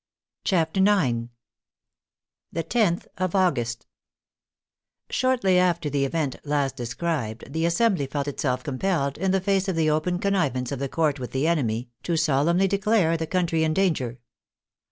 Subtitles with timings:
[0.45, 1.27] CHAPTER IX
[2.51, 3.85] THE TENTH OF AUGUST
[5.11, 9.75] Shortly after the event last described the Assembly felt itself compelled, in the face of
[9.75, 13.75] the open connivance of the Court with the enemy, to solemnly declare the country in
[13.75, 14.17] danger.